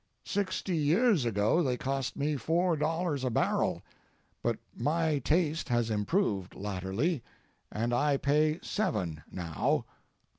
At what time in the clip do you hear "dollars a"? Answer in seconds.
2.75-3.29